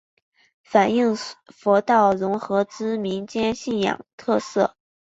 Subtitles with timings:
[0.63, 1.15] 反应
[1.53, 4.75] 佛道融合之民间信仰特色。